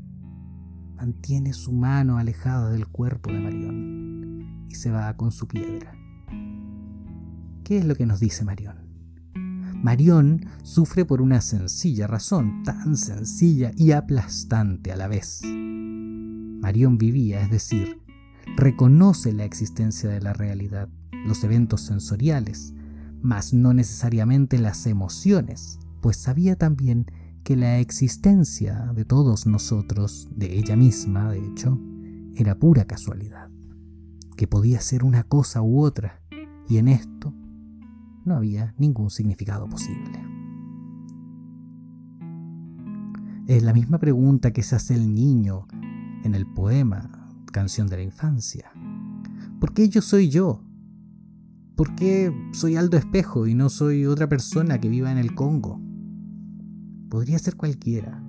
Mantiene 0.94 1.52
su 1.52 1.72
mano 1.72 2.18
alejada 2.18 2.70
del 2.70 2.86
cuerpo 2.86 3.32
de 3.32 3.40
Marión 3.40 4.66
y 4.68 4.76
se 4.76 4.92
va 4.92 5.16
con 5.16 5.32
su 5.32 5.48
piedra. 5.48 5.92
¿Qué 7.64 7.78
es 7.78 7.84
lo 7.84 7.96
que 7.96 8.06
nos 8.06 8.20
dice 8.20 8.44
Marión? 8.44 8.76
Marión 9.82 10.46
sufre 10.62 11.04
por 11.04 11.20
una 11.20 11.40
sencilla 11.40 12.06
razón, 12.06 12.62
tan 12.62 12.96
sencilla 12.96 13.72
y 13.76 13.90
aplastante 13.90 14.92
a 14.92 14.96
la 14.96 15.08
vez. 15.08 15.42
Marión 15.44 16.96
vivía, 16.96 17.42
es 17.42 17.50
decir, 17.50 17.98
reconoce 18.56 19.32
la 19.32 19.44
existencia 19.44 20.08
de 20.10 20.20
la 20.20 20.32
realidad, 20.32 20.88
los 21.26 21.44
eventos 21.44 21.82
sensoriales, 21.82 22.74
mas 23.20 23.52
no 23.52 23.72
necesariamente 23.72 24.58
las 24.58 24.86
emociones, 24.86 25.78
pues 26.00 26.16
sabía 26.16 26.56
también 26.56 27.06
que 27.44 27.56
la 27.56 27.78
existencia 27.78 28.92
de 28.94 29.04
todos 29.04 29.46
nosotros, 29.46 30.28
de 30.34 30.58
ella 30.58 30.76
misma, 30.76 31.30
de 31.30 31.44
hecho, 31.44 31.80
era 32.36 32.58
pura 32.58 32.84
casualidad, 32.84 33.50
que 34.36 34.46
podía 34.46 34.80
ser 34.80 35.04
una 35.04 35.24
cosa 35.24 35.62
u 35.62 35.80
otra, 35.80 36.20
y 36.68 36.78
en 36.78 36.88
esto 36.88 37.34
no 38.24 38.36
había 38.36 38.74
ningún 38.78 39.10
significado 39.10 39.68
posible. 39.68 40.20
Es 43.46 43.62
la 43.62 43.72
misma 43.72 43.98
pregunta 43.98 44.52
que 44.52 44.62
se 44.62 44.76
hace 44.76 44.94
el 44.94 45.12
niño 45.14 45.66
en 46.24 46.34
el 46.34 46.46
poema 46.46 47.28
Canción 47.52 47.88
de 47.88 47.96
la 47.96 48.02
Infancia. 48.02 48.70
¿Por 49.60 49.74
qué 49.74 49.88
yo 49.88 50.00
soy 50.00 50.28
yo? 50.28 50.62
¿Por 51.82 51.96
qué 51.96 52.32
soy 52.52 52.76
Aldo 52.76 52.96
Espejo 52.96 53.48
y 53.48 53.56
no 53.56 53.68
soy 53.68 54.06
otra 54.06 54.28
persona 54.28 54.80
que 54.80 54.88
viva 54.88 55.10
en 55.10 55.18
el 55.18 55.34
Congo? 55.34 55.80
Podría 57.10 57.36
ser 57.40 57.56
cualquiera. 57.56 58.22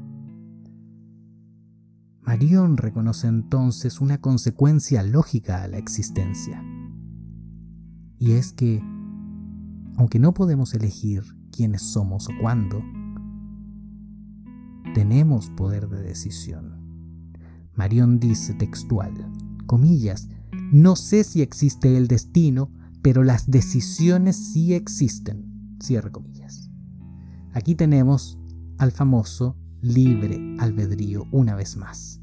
Marión 2.24 2.78
reconoce 2.78 3.28
entonces 3.28 4.02
una 4.02 4.20
consecuencia 4.20 5.04
lógica 5.04 5.62
a 5.62 5.68
la 5.68 5.78
existencia. 5.78 6.66
Y 8.18 8.32
es 8.32 8.54
que, 8.54 8.82
aunque 9.98 10.18
no 10.18 10.34
podemos 10.34 10.74
elegir 10.74 11.22
quiénes 11.52 11.84
somos 11.84 12.28
o 12.30 12.32
cuándo, 12.42 12.82
tenemos 14.96 15.52
poder 15.52 15.90
de 15.90 16.02
decisión. 16.02 17.30
Marión 17.76 18.20
dice 18.20 18.56
textual, 18.56 19.14
comillas, 19.68 20.28
no 20.72 20.96
sé 20.96 21.24
si 21.24 21.44
existe 21.44 21.98
el 21.98 22.08
destino, 22.08 22.72
pero 23.04 23.24
las 23.24 23.52
decisiones 23.52 24.36
sí 24.36 24.74
existen. 24.74 25.76
Cierre 25.80 26.12
comillas. 26.12 26.72
Aquí 27.54 27.76
tenemos 27.76 28.40
al 28.80 28.92
famoso 28.92 29.56
libre 29.82 30.56
albedrío 30.58 31.28
una 31.32 31.54
vez 31.54 31.78
más. 31.78 32.22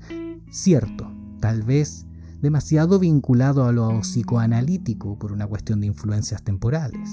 Cierto, 0.50 1.12
tal 1.38 1.62
vez 1.62 2.06
demasiado 2.40 2.98
vinculado 2.98 3.66
a 3.66 3.72
lo 3.72 4.00
psicoanalítico 4.00 5.18
por 5.18 5.32
una 5.32 5.46
cuestión 5.46 5.80
de 5.80 5.88
influencias 5.88 6.42
temporales. 6.42 7.10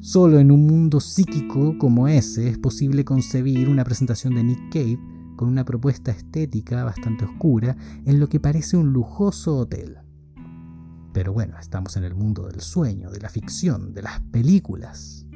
Solo 0.00 0.40
en 0.40 0.50
un 0.50 0.66
mundo 0.66 0.98
psíquico 0.98 1.78
como 1.78 2.08
ese 2.08 2.48
es 2.48 2.58
posible 2.58 3.04
concebir 3.04 3.68
una 3.68 3.84
presentación 3.84 4.34
de 4.34 4.42
Nick 4.42 4.72
Cave 4.72 4.98
con 5.36 5.48
una 5.48 5.64
propuesta 5.64 6.10
estética 6.10 6.82
bastante 6.82 7.24
oscura 7.24 7.76
en 8.04 8.18
lo 8.18 8.28
que 8.28 8.40
parece 8.40 8.76
un 8.76 8.92
lujoso 8.92 9.56
hotel. 9.56 9.98
Pero 11.12 11.32
bueno, 11.32 11.58
estamos 11.58 11.96
en 11.96 12.04
el 12.04 12.14
mundo 12.14 12.46
del 12.46 12.60
sueño, 12.60 13.10
de 13.10 13.20
la 13.20 13.28
ficción, 13.28 13.94
de 13.94 14.02
las 14.02 14.20
películas. 14.30 15.26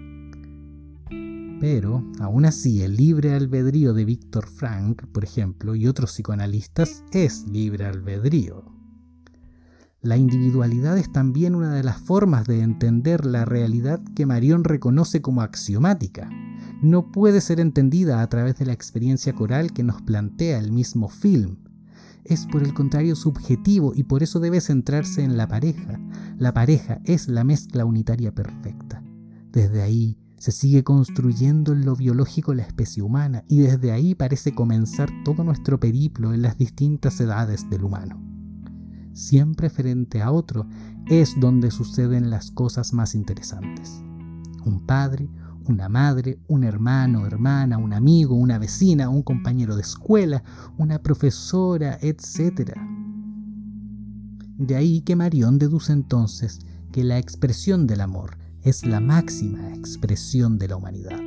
Pero, 1.60 2.04
aún 2.20 2.44
así, 2.44 2.82
el 2.82 2.96
libre 2.96 3.32
albedrío 3.32 3.94
de 3.94 4.04
Víctor 4.04 4.46
Frank, 4.46 5.06
por 5.12 5.24
ejemplo, 5.24 5.74
y 5.74 5.86
otros 5.86 6.12
psicoanalistas 6.12 7.02
es 7.12 7.46
libre 7.48 7.86
albedrío. 7.86 8.64
La 10.04 10.18
individualidad 10.18 10.98
es 10.98 11.10
también 11.10 11.54
una 11.54 11.72
de 11.72 11.82
las 11.82 11.96
formas 11.96 12.46
de 12.46 12.60
entender 12.60 13.24
la 13.24 13.46
realidad 13.46 14.02
que 14.14 14.26
Marion 14.26 14.62
reconoce 14.62 15.22
como 15.22 15.40
axiomática. 15.40 16.28
No 16.82 17.10
puede 17.10 17.40
ser 17.40 17.58
entendida 17.58 18.20
a 18.20 18.28
través 18.28 18.58
de 18.58 18.66
la 18.66 18.74
experiencia 18.74 19.32
coral 19.32 19.72
que 19.72 19.82
nos 19.82 20.02
plantea 20.02 20.58
el 20.58 20.72
mismo 20.72 21.08
film. 21.08 21.63
Es 22.24 22.46
por 22.46 22.62
el 22.62 22.72
contrario 22.72 23.16
subjetivo 23.16 23.92
y 23.94 24.04
por 24.04 24.22
eso 24.22 24.40
debe 24.40 24.60
centrarse 24.60 25.22
en 25.22 25.36
la 25.36 25.46
pareja. 25.46 26.00
La 26.38 26.54
pareja 26.54 27.00
es 27.04 27.28
la 27.28 27.44
mezcla 27.44 27.84
unitaria 27.84 28.34
perfecta. 28.34 29.02
Desde 29.52 29.82
ahí, 29.82 30.18
se 30.38 30.52
sigue 30.52 30.84
construyendo 30.84 31.72
en 31.72 31.84
lo 31.84 31.96
biológico 31.96 32.54
la 32.54 32.62
especie 32.62 33.02
humana 33.02 33.44
y 33.48 33.60
desde 33.60 33.92
ahí 33.92 34.14
parece 34.14 34.54
comenzar 34.54 35.08
todo 35.24 35.44
nuestro 35.44 35.80
periplo 35.80 36.34
en 36.34 36.42
las 36.42 36.58
distintas 36.58 37.20
edades 37.20 37.68
del 37.70 37.84
humano. 37.84 38.20
Siempre 39.14 39.70
frente 39.70 40.20
a 40.20 40.32
otro 40.32 40.66
es 41.06 41.38
donde 41.38 41.70
suceden 41.70 42.30
las 42.30 42.50
cosas 42.50 42.92
más 42.92 43.14
interesantes. 43.14 44.02
Un 44.64 44.84
padre, 44.86 45.30
una 45.66 45.88
madre, 45.88 46.38
un 46.48 46.64
hermano, 46.64 47.26
hermana, 47.26 47.78
un 47.78 47.92
amigo, 47.92 48.34
una 48.34 48.58
vecina, 48.58 49.08
un 49.08 49.22
compañero 49.22 49.76
de 49.76 49.82
escuela, 49.82 50.42
una 50.78 50.98
profesora, 51.02 51.98
etc. 52.00 52.72
De 54.58 54.76
ahí 54.76 55.00
que 55.00 55.16
Marión 55.16 55.58
deduce 55.58 55.92
entonces 55.92 56.60
que 56.92 57.04
la 57.04 57.18
expresión 57.18 57.86
del 57.86 58.00
amor 58.00 58.36
es 58.62 58.86
la 58.86 59.00
máxima 59.00 59.74
expresión 59.74 60.58
de 60.58 60.68
la 60.68 60.76
humanidad. 60.76 61.20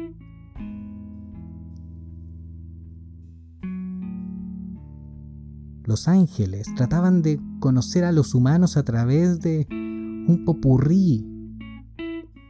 Los 5.84 6.08
ángeles 6.10 6.68
trataban 6.76 7.22
de 7.22 7.40
conocer 7.60 8.04
a 8.04 8.12
los 8.12 8.36
humanos 8.36 8.76
a 8.76 8.84
través 8.84 9.40
de 9.40 9.68
un 9.70 10.44
popurrí 10.46 11.26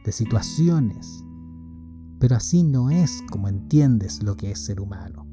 de 0.04 0.10
situaciones, 0.10 1.24
pero 2.18 2.36
así 2.36 2.62
no 2.62 2.90
es 2.90 3.22
como 3.30 3.48
entiendes 3.48 4.22
lo 4.22 4.36
que 4.36 4.50
es 4.50 4.64
ser 4.64 4.80
humano. 4.80 5.26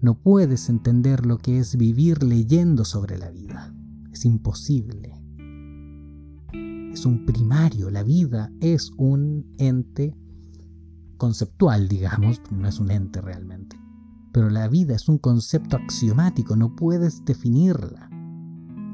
No 0.00 0.14
puedes 0.14 0.68
entender 0.68 1.26
lo 1.26 1.38
que 1.38 1.58
es 1.58 1.76
vivir 1.76 2.22
leyendo 2.22 2.84
sobre 2.84 3.18
la 3.18 3.30
vida. 3.30 3.74
Es 4.12 4.24
imposible 4.24 5.20
es 6.92 7.06
un 7.06 7.24
primario, 7.24 7.90
la 7.90 8.02
vida 8.02 8.50
es 8.60 8.90
un 8.96 9.46
ente 9.58 10.16
conceptual, 11.16 11.88
digamos, 11.88 12.40
no 12.50 12.66
es 12.66 12.80
un 12.80 12.90
ente 12.90 13.20
realmente. 13.20 13.78
Pero 14.32 14.50
la 14.50 14.68
vida 14.68 14.94
es 14.94 15.08
un 15.08 15.18
concepto 15.18 15.76
axiomático, 15.76 16.56
no 16.56 16.74
puedes 16.74 17.24
definirla. 17.24 18.08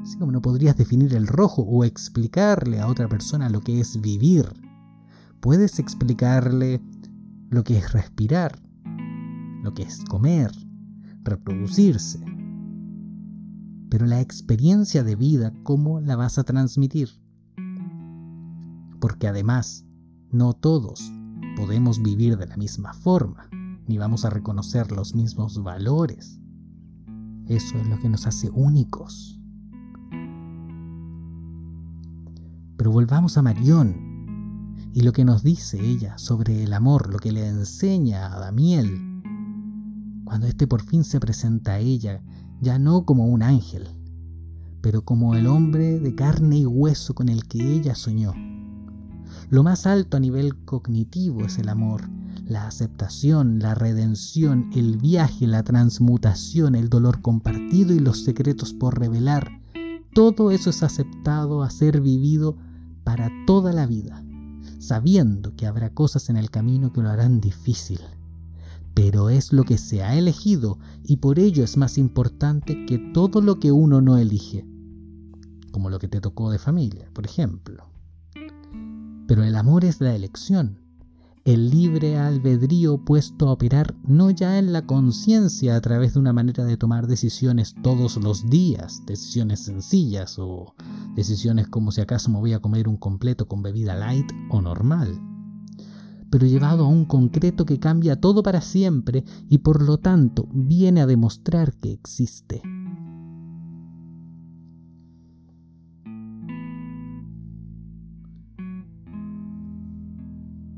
Así 0.03 0.17
como 0.17 0.31
no 0.31 0.41
podrías 0.41 0.77
definir 0.77 1.13
el 1.15 1.27
rojo 1.27 1.63
o 1.63 1.83
explicarle 1.83 2.79
a 2.79 2.87
otra 2.87 3.07
persona 3.07 3.49
lo 3.49 3.61
que 3.61 3.79
es 3.79 3.99
vivir. 3.99 4.45
Puedes 5.39 5.79
explicarle 5.79 6.81
lo 7.49 7.63
que 7.63 7.77
es 7.77 7.91
respirar, 7.93 8.59
lo 9.63 9.73
que 9.73 9.83
es 9.83 10.03
comer, 10.05 10.51
reproducirse. 11.23 12.19
Pero 13.89 14.05
la 14.05 14.21
experiencia 14.21 15.03
de 15.03 15.15
vida, 15.15 15.53
¿cómo 15.63 16.01
la 16.01 16.15
vas 16.15 16.37
a 16.37 16.43
transmitir? 16.43 17.09
porque 18.99 19.27
además 19.27 19.85
no 20.31 20.53
todos 20.53 21.11
podemos 21.55 22.01
vivir 22.01 22.37
de 22.37 22.47
la 22.47 22.57
misma 22.57 22.93
forma, 22.93 23.49
ni 23.87 23.97
vamos 23.97 24.25
a 24.25 24.29
reconocer 24.29 24.91
los 24.91 25.15
mismos 25.15 25.61
valores. 25.63 26.39
Eso 27.47 27.77
es 27.77 27.87
lo 27.87 27.97
que 27.99 28.09
nos 28.09 28.27
hace 28.27 28.49
únicos. 28.49 29.39
Pero 32.75 32.91
volvamos 32.91 33.37
a 33.37 33.41
Marión 33.41 34.06
y 34.97 35.01
lo 35.01 35.13
que 35.13 35.25
nos 35.25 35.43
dice 35.43 35.79
ella 35.79 36.17
sobre 36.17 36.63
el 36.63 36.73
amor, 36.73 37.13
lo 37.13 37.19
que 37.19 37.31
le 37.31 37.47
enseña 37.47 38.33
a 38.33 38.39
Damiel, 38.39 38.99
cuando 40.23 40.47
éste 40.47 40.65
por 40.65 40.81
fin 40.81 41.03
se 41.03 41.19
presenta 41.19 41.73
a 41.73 41.77
ella, 41.77 42.23
ya 42.61 42.79
no 42.79 43.05
como 43.05 43.27
un 43.27 43.43
ángel, 43.43 43.87
pero 44.81 45.05
como 45.05 45.35
el 45.35 45.45
hombre 45.45 45.99
de 45.99 46.15
carne 46.15 46.57
y 46.57 46.65
hueso 46.65 47.13
con 47.13 47.29
el 47.29 47.47
que 47.47 47.75
ella 47.75 47.93
soñó. 47.93 48.33
Lo 49.51 49.61
más 49.61 49.85
alto 49.85 50.17
a 50.17 50.19
nivel 50.19 50.65
cognitivo 50.65 51.45
es 51.45 51.59
el 51.59 51.69
amor, 51.69 52.09
la 52.47 52.65
aceptación, 52.65 53.59
la 53.59 53.75
redención, 53.75 54.71
el 54.73 54.97
viaje, 54.97 55.45
la 55.45 55.61
transmutación, 55.61 56.73
el 56.73 56.89
dolor 56.89 57.21
compartido 57.21 57.93
y 57.93 57.99
los 57.99 58.23
secretos 58.23 58.73
por 58.73 58.97
revelar. 58.97 59.61
Todo 60.15 60.49
eso 60.49 60.71
es 60.71 60.81
aceptado 60.81 61.61
a 61.61 61.69
ser 61.69 62.01
vivido 62.01 62.57
para 63.03 63.29
toda 63.45 63.73
la 63.73 63.85
vida, 63.85 64.23
sabiendo 64.79 65.55
que 65.55 65.67
habrá 65.67 65.93
cosas 65.93 66.29
en 66.29 66.37
el 66.37 66.49
camino 66.49 66.91
que 66.91 67.01
lo 67.01 67.09
harán 67.09 67.39
difícil. 67.41 67.99
Pero 68.93 69.29
es 69.29 69.53
lo 69.53 69.63
que 69.63 69.77
se 69.77 70.03
ha 70.03 70.15
elegido 70.15 70.79
y 71.03 71.17
por 71.17 71.39
ello 71.39 71.63
es 71.63 71.77
más 71.77 71.97
importante 71.97 72.85
que 72.85 72.97
todo 73.13 73.41
lo 73.41 73.59
que 73.59 73.71
uno 73.71 74.01
no 74.01 74.17
elige, 74.17 74.65
como 75.71 75.89
lo 75.89 75.99
que 75.99 76.07
te 76.07 76.21
tocó 76.21 76.51
de 76.51 76.57
familia, 76.57 77.09
por 77.13 77.25
ejemplo. 77.25 77.85
Pero 79.27 79.43
el 79.43 79.55
amor 79.55 79.85
es 79.85 80.01
la 80.01 80.15
elección, 80.15 80.79
el 81.47 81.69
libre 81.69 82.17
albedrío 82.17 82.97
puesto 82.97 83.47
a 83.47 83.53
operar 83.53 83.95
no 84.05 84.31
ya 84.31 84.59
en 84.59 84.73
la 84.73 84.85
conciencia 84.85 85.77
a 85.77 85.81
través 85.81 86.13
de 86.13 86.19
una 86.19 86.33
manera 86.33 86.65
de 86.65 86.75
tomar 86.75 87.07
decisiones 87.07 87.73
todos 87.81 88.17
los 88.17 88.49
días, 88.49 89.03
decisiones 89.05 89.61
sencillas 89.61 90.37
o 90.39 90.75
decisiones 91.15 91.69
como 91.69 91.93
si 91.93 92.01
acaso 92.01 92.29
me 92.29 92.39
voy 92.39 92.51
a 92.51 92.59
comer 92.59 92.89
un 92.89 92.97
completo 92.97 93.47
con 93.47 93.61
bebida 93.61 93.95
light 93.95 94.29
o 94.49 94.61
normal, 94.61 95.21
pero 96.29 96.45
llevado 96.45 96.83
a 96.83 96.89
un 96.89 97.05
concreto 97.05 97.65
que 97.65 97.79
cambia 97.79 98.19
todo 98.19 98.43
para 98.43 98.59
siempre 98.59 99.23
y 99.47 99.59
por 99.59 99.81
lo 99.81 99.99
tanto 99.99 100.49
viene 100.51 100.99
a 100.99 101.07
demostrar 101.07 101.75
que 101.75 101.93
existe. 101.93 102.61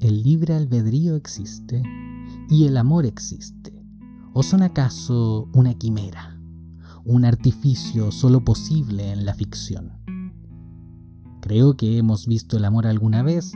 ¿El 0.10 0.24
libre 0.24 0.56
albedrío 0.56 1.16
existe 1.16 1.84
y 2.50 2.66
el 2.66 2.78
amor 2.78 3.06
existe? 3.06 3.86
¿O 4.34 4.42
son 4.42 4.64
acaso 4.64 5.48
una 5.54 5.76
quimera, 5.76 6.36
un 7.06 7.26
artificio 7.26 8.12
solo 8.12 8.44
posible 8.44 9.12
en 9.12 9.24
la 9.24 9.36
ficción? 9.36 9.92
Creo 11.42 11.78
que 11.78 12.00
hemos 12.00 12.26
visto 12.26 12.58
el 12.58 12.66
amor 12.66 12.88
alguna 12.88 13.22
vez, 13.22 13.54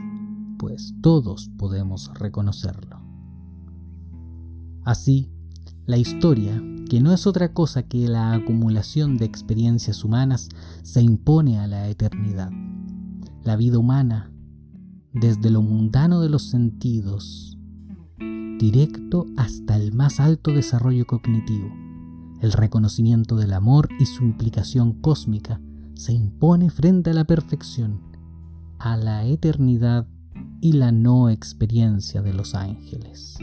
pues 0.56 0.94
todos 1.02 1.50
podemos 1.58 2.12
reconocerlo. 2.14 3.00
Así, 4.84 5.32
la 5.86 5.96
historia, 5.96 6.62
que 6.88 7.00
no 7.00 7.12
es 7.12 7.26
otra 7.26 7.52
cosa 7.52 7.82
que 7.82 8.06
la 8.06 8.32
acumulación 8.32 9.16
de 9.16 9.24
experiencias 9.24 10.04
humanas, 10.04 10.50
se 10.84 11.02
impone 11.02 11.58
a 11.58 11.66
la 11.66 11.88
eternidad. 11.88 12.52
La 13.42 13.56
vida 13.56 13.76
humana 13.76 14.30
desde 15.14 15.48
lo 15.48 15.62
mundano 15.62 16.20
de 16.20 16.28
los 16.28 16.42
sentidos, 16.50 17.56
directo 18.58 19.26
hasta 19.36 19.76
el 19.76 19.94
más 19.94 20.18
alto 20.18 20.50
desarrollo 20.50 21.06
cognitivo. 21.06 21.72
El 22.40 22.52
reconocimiento 22.52 23.36
del 23.36 23.52
amor 23.52 23.88
y 24.00 24.06
su 24.06 24.24
implicación 24.24 24.92
cósmica 25.00 25.60
se 25.94 26.12
impone 26.12 26.68
frente 26.68 27.10
a 27.10 27.14
la 27.14 27.24
perfección, 27.24 28.00
a 28.78 28.96
la 28.96 29.24
eternidad 29.24 30.08
y 30.60 30.72
la 30.72 30.90
no 30.90 31.30
experiencia 31.30 32.20
de 32.20 32.34
los 32.34 32.56
ángeles. 32.56 33.38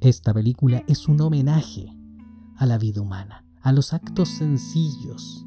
Esta 0.00 0.34
película 0.34 0.82
es 0.88 1.08
un 1.08 1.20
homenaje 1.20 1.96
a 2.56 2.66
la 2.66 2.78
vida 2.78 3.00
humana, 3.00 3.44
a 3.62 3.72
los 3.72 3.94
actos 3.94 4.28
sencillos, 4.28 5.46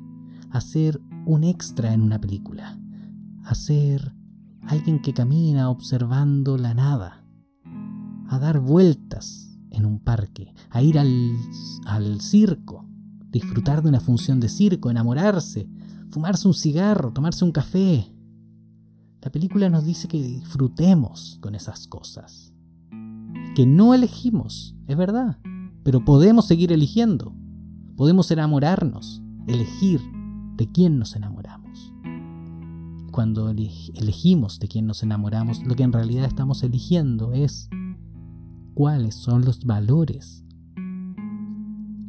a 0.49 0.61
ser 0.61 0.99
un 1.27 1.43
extra 1.43 1.93
en 1.93 2.01
una 2.01 2.19
película, 2.19 2.79
a 3.43 3.53
ser 3.53 4.13
alguien 4.61 5.01
que 5.01 5.13
camina 5.13 5.69
observando 5.69 6.57
la 6.57 6.73
nada, 6.73 7.25
a 8.29 8.39
dar 8.39 8.61
vueltas 8.61 9.59
en 9.69 9.85
un 9.85 9.99
parque, 9.99 10.53
a 10.69 10.81
ir 10.81 10.97
al, 10.97 11.35
al 11.85 12.21
circo, 12.21 12.85
disfrutar 13.29 13.83
de 13.83 13.89
una 13.89 13.99
función 13.99 14.39
de 14.39 14.47
circo, 14.47 14.89
enamorarse, 14.89 15.69
fumarse 16.11 16.47
un 16.47 16.53
cigarro, 16.53 17.11
tomarse 17.11 17.43
un 17.43 17.51
café. 17.51 18.07
La 19.21 19.29
película 19.29 19.69
nos 19.69 19.83
dice 19.83 20.07
que 20.07 20.23
disfrutemos 20.23 21.39
con 21.41 21.55
esas 21.55 21.87
cosas. 21.87 22.53
Que 23.53 23.65
no 23.65 23.93
elegimos, 23.93 24.75
es 24.87 24.95
verdad, 24.95 25.39
pero 25.83 26.05
podemos 26.05 26.45
seguir 26.47 26.71
eligiendo. 26.71 27.35
Podemos 27.97 28.31
enamorarnos, 28.31 29.21
elegir 29.47 29.99
de 30.57 30.71
quién 30.71 30.99
nos 30.99 31.15
enamoramos. 31.15 31.93
Cuando 33.11 33.49
elegimos 33.49 34.59
de 34.59 34.67
quién 34.67 34.85
nos 34.85 35.03
enamoramos, 35.03 35.63
lo 35.65 35.75
que 35.75 35.83
en 35.83 35.93
realidad 35.93 36.25
estamos 36.25 36.63
eligiendo 36.63 37.33
es 37.33 37.69
cuáles 38.73 39.15
son 39.15 39.45
los 39.45 39.65
valores 39.65 40.43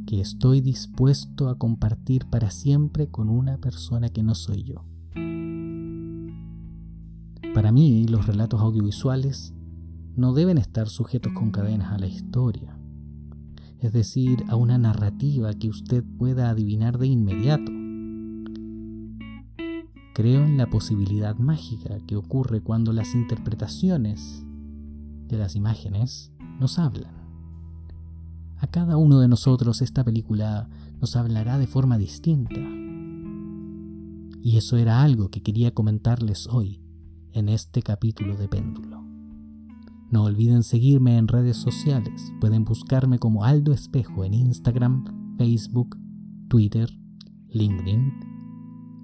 que 0.07 0.21
estoy 0.21 0.61
dispuesto 0.61 1.49
a 1.49 1.59
compartir 1.59 2.27
para 2.27 2.51
siempre 2.51 3.09
con 3.09 3.29
una 3.29 3.59
persona 3.59 4.09
que 4.09 4.23
no 4.23 4.35
soy 4.35 4.65
yo. 4.65 4.85
Para 7.55 7.73
mí, 7.73 8.07
los 8.07 8.27
relatos 8.27 8.61
audiovisuales 8.61 9.55
no 10.17 10.33
deben 10.33 10.59
estar 10.59 10.89
sujetos 10.89 11.33
con 11.33 11.51
cadenas 11.51 11.93
a 11.93 11.99
la 11.99 12.07
historia, 12.07 12.79
es 13.81 13.93
decir, 13.93 14.45
a 14.49 14.57
una 14.57 14.79
narrativa 14.79 15.53
que 15.55 15.69
usted 15.69 16.05
pueda 16.19 16.51
adivinar 16.51 16.99
de 16.99 17.07
inmediato. 17.07 17.78
Creo 20.19 20.45
en 20.45 20.57
la 20.57 20.69
posibilidad 20.69 21.37
mágica 21.37 22.01
que 22.09 22.17
ocurre 22.17 22.61
cuando 22.61 22.93
las 22.93 23.15
interpretaciones 23.15 24.45
de 25.29 25.39
las 25.39 25.55
imágenes 25.55 26.33
nos 26.59 26.81
hablan. 26.81 27.15
A 28.57 28.67
cada 28.67 28.97
uno 28.97 29.21
de 29.21 29.29
nosotros 29.29 29.81
esta 29.81 30.03
película 30.03 30.69
nos 31.01 31.15
hablará 31.15 31.57
de 31.57 31.69
forma 31.69 31.99
distinta. 31.99 32.59
Y 34.43 34.57
eso 34.57 34.77
era 34.77 35.05
algo 35.05 35.31
que 35.31 35.41
quería 35.41 35.73
comentarles 35.73 36.49
hoy 36.49 36.83
en 37.33 37.49
este 37.49 37.83
capítulo 37.83 38.37
de 38.37 38.49
Péndulo. 38.49 39.01
No 40.11 40.25
olviden 40.25 40.65
seguirme 40.65 41.17
en 41.17 41.29
redes 41.29 41.59
sociales. 41.59 42.33
Pueden 42.41 42.65
buscarme 42.65 43.21
como 43.21 43.45
Aldo 43.45 43.73
Espejo 43.73 44.25
en 44.25 44.35
Instagram, 44.35 45.37
Facebook, 45.39 45.97
Twitter, 46.49 46.91
LinkedIn 47.51 48.28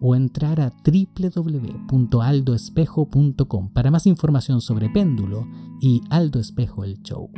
o 0.06 0.14
entrar 0.14 0.60
a 0.60 0.70
www.aldoespejo.com 0.84 3.70
para 3.70 3.90
más 3.90 4.06
información 4.06 4.60
sobre 4.60 4.90
Péndulo 4.90 5.48
y 5.80 6.02
Aldo 6.10 6.40
Espejo 6.40 6.84
el 6.84 7.02
Show. 7.02 7.30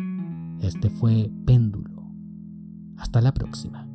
Este 0.60 0.90
fue 0.90 1.30
Péndulo 1.44 1.96
hasta 2.98 3.20
la 3.20 3.32
próxima. 3.32 3.85